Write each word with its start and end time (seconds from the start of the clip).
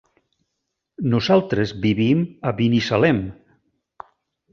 Nosaltres 1.11 1.73
vivim 1.83 2.23
a 2.47 2.57
Binissalem. 2.61 3.21